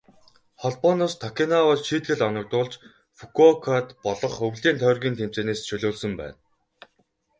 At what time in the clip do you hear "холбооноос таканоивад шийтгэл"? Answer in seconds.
0.61-2.21